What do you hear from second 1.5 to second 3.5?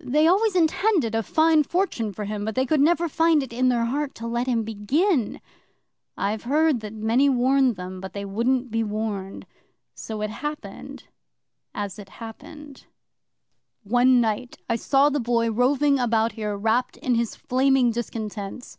fortune for him but they could never find